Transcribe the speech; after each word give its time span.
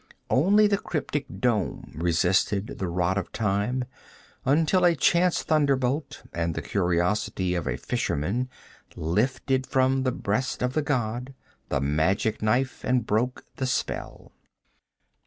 Only 0.31 0.65
the 0.65 0.79
cryptic 0.79 1.27
dome 1.39 1.91
resisted 1.93 2.79
the 2.79 2.87
rot 2.87 3.19
of 3.19 3.31
time, 3.31 3.85
until 4.45 4.83
a 4.83 4.95
chance 4.95 5.43
thunderbolt 5.43 6.23
and 6.33 6.55
the 6.55 6.63
curiosity 6.63 7.53
of 7.53 7.67
a 7.67 7.77
fisherman 7.77 8.49
lifted 8.95 9.67
from 9.67 10.01
the 10.01 10.11
breast 10.11 10.63
of 10.63 10.73
the 10.73 10.81
god 10.81 11.35
the 11.69 11.79
magic 11.79 12.41
knife 12.41 12.83
and 12.83 13.05
broke 13.05 13.45
the 13.57 13.67
spell. 13.67 14.31